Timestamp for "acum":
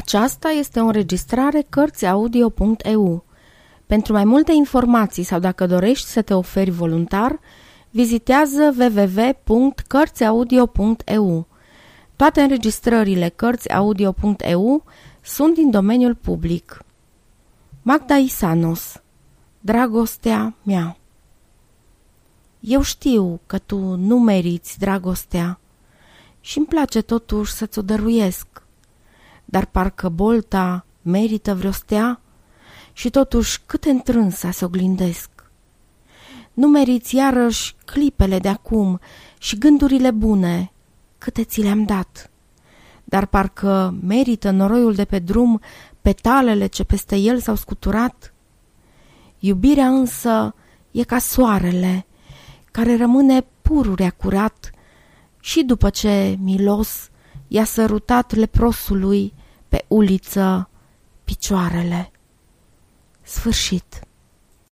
38.48-39.00